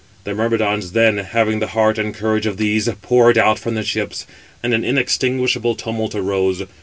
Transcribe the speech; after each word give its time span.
The 0.23 0.33
Myrmidons 0.33 0.93
then, 0.93 1.19
having 1.19 1.59
the 1.59 1.67
heart 1.77 1.99
and 1.99 2.11
courage 2.11 2.47
of 2.47 2.57
these, 2.57 2.89
poured 3.03 3.37
out 3.37 3.59
from 3.59 3.75
the 3.75 3.83
ships, 3.83 4.25
and 4.63 4.73
an 4.73 4.83
inextinguishable 4.83 5.75
tumult 5.75 6.15
arose. 6.15 6.63